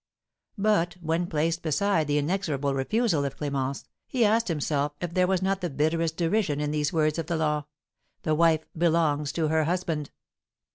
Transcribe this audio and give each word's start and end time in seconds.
But, 0.57 0.95
when 0.99 1.27
placed 1.27 1.61
beside 1.61 2.07
the 2.07 2.17
inexorable 2.17 2.73
refusal 2.73 3.23
of 3.23 3.37
Clémence, 3.37 3.85
he 4.07 4.25
asked 4.25 4.47
himself 4.47 4.93
if 4.99 5.13
there 5.13 5.27
was 5.27 5.43
not 5.43 5.61
the 5.61 5.69
bitterest 5.69 6.17
derision 6.17 6.59
in 6.59 6.71
these 6.71 6.91
words 6.91 7.19
of 7.19 7.27
the 7.27 7.37
law: 7.37 7.65
The 8.23 8.33
wife 8.33 8.65
belongs 8.75 9.31
to 9.33 9.49
her 9.49 9.65
husband. 9.65 10.09